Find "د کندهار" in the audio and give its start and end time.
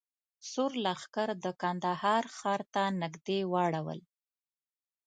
1.43-2.23